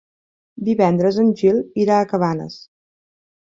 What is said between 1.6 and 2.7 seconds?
irà a Cabanes.